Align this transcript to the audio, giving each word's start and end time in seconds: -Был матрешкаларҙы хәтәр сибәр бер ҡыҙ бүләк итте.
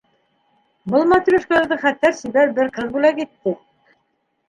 -Был 0.93 1.05
матрешкаларҙы 1.11 1.79
хәтәр 1.85 2.17
сибәр 2.23 2.57
бер 2.59 2.75
ҡыҙ 2.81 2.93
бүләк 2.99 3.25
итте. 3.29 3.59